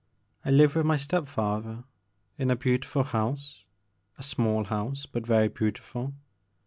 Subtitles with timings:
[0.43, 1.83] I live with my step father
[2.35, 3.65] in a beautiftil house,—
[4.17, 6.15] a small house, but very beauti ful.